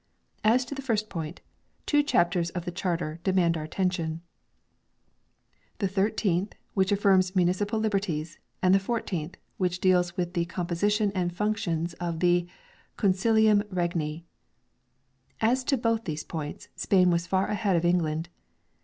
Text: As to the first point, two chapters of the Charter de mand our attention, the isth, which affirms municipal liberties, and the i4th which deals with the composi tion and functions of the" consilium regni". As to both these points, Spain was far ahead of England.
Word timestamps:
As 0.43 0.65
to 0.65 0.73
the 0.73 0.81
first 0.81 1.11
point, 1.11 1.41
two 1.85 2.01
chapters 2.01 2.49
of 2.49 2.65
the 2.65 2.71
Charter 2.71 3.19
de 3.23 3.31
mand 3.31 3.55
our 3.55 3.61
attention, 3.63 4.23
the 5.77 5.87
isth, 5.87 6.53
which 6.73 6.91
affirms 6.91 7.35
municipal 7.35 7.79
liberties, 7.79 8.39
and 8.63 8.73
the 8.73 8.79
i4th 8.79 9.35
which 9.57 9.79
deals 9.79 10.17
with 10.17 10.33
the 10.33 10.47
composi 10.47 10.89
tion 10.91 11.11
and 11.13 11.31
functions 11.35 11.93
of 11.99 12.19
the" 12.19 12.47
consilium 12.97 13.61
regni". 13.71 14.23
As 15.51 15.63
to 15.65 15.77
both 15.77 16.05
these 16.05 16.23
points, 16.23 16.69
Spain 16.75 17.11
was 17.11 17.27
far 17.27 17.45
ahead 17.45 17.75
of 17.75 17.85
England. 17.85 18.29